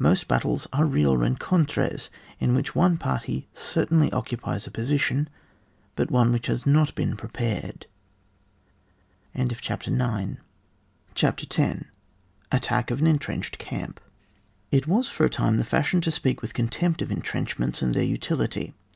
Most 0.00 0.26
battles 0.26 0.66
are 0.72 0.84
real 0.86 1.16
rencontres" 1.16 2.10
in 2.40 2.52
which 2.52 2.74
one 2.74 2.96
party 2.98 3.46
certainly 3.54 4.10
occupies 4.10 4.66
a 4.66 4.72
position, 4.72 5.28
but 5.94 6.10
one 6.10 6.32
which 6.32 6.48
has 6.48 6.66
not 6.66 6.96
been 6.96 7.14
prepared. 7.16 7.86
CHAPTER 9.36 9.92
X. 9.94 11.30
ATTACK 12.50 12.90
OF 12.90 12.98
AN 13.00 13.06
ENTRENCHED 13.06 13.58
CAMP. 13.58 14.00
It 14.72 14.88
was 14.88 15.08
for 15.08 15.24
a 15.24 15.30
time 15.30 15.58
the 15.58 15.64
fashion 15.64 16.00
to 16.00 16.10
speak 16.10 16.42
with 16.42 16.54
contempt 16.54 17.00
of 17.00 17.12
entrenchments 17.12 17.80
and 17.80 17.94
their 17.94 18.02
utility. 18.02 18.74